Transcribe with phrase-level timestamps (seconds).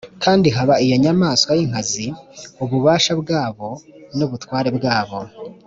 [0.23, 2.05] kandi baha iyo nyamaswa y inkazi
[2.63, 3.67] ububasha bwabo
[4.17, 5.17] n ubutware bwabo